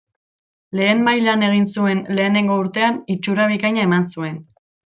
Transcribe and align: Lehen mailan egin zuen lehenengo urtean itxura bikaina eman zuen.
Lehen 0.79 1.03
mailan 1.07 1.43
egin 1.49 1.67
zuen 1.73 2.01
lehenengo 2.21 2.57
urtean 2.63 2.99
itxura 3.17 3.47
bikaina 3.55 3.85
eman 3.91 4.09
zuen. 4.17 4.43